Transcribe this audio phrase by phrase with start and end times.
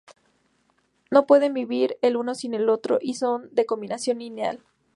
[1.11, 4.63] No pueden vivir el uno sin el otro y son la combinación ideal.